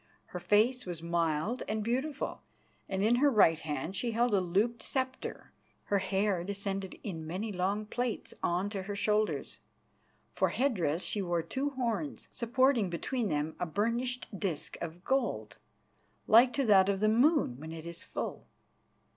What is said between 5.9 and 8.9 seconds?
hair descended in many long plaits on to